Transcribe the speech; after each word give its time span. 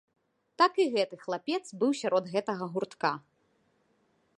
Так 0.61 0.79
і 0.83 0.87
гэты 0.95 1.19
хлапец 1.25 1.61
быў 1.83 1.91
сярод 2.03 2.33
гэтага 2.35 2.63
гуртка. 2.75 3.17